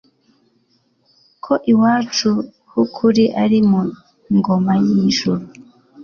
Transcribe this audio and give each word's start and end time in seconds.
ko 1.43 1.53
iwacu 1.71 2.31
h'ukuri 2.69 3.23
ari 3.43 3.59
mu 3.69 3.81
ngoma 4.37 4.73
y'ijuru 4.85 5.43